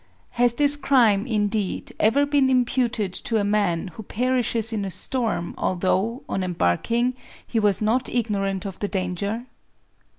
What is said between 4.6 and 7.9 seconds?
in a storm, although, on embark ing, he was